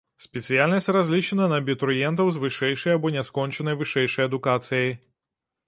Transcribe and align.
Спецыяльнасць 0.25 0.89
разлічана 0.95 1.45
на 1.51 1.59
абітурыентаў 1.63 2.31
з 2.37 2.41
вышэйшай 2.45 2.95
або 2.97 3.13
няскончанай 3.19 3.79
вышэйшай 3.85 4.23
адукацыяй. 4.33 4.91